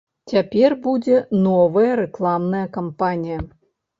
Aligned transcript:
Цяпер 0.31 0.73
будзе 0.85 1.19
новая 1.47 1.91
рэкламная 2.01 2.65
кампанія. 2.81 3.39